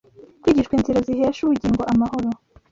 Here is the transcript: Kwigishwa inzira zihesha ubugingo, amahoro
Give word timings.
Kwigishwa 0.41 0.73
inzira 0.75 0.99
zihesha 1.07 1.39
ubugingo, 1.43 1.81
amahoro 1.91 2.29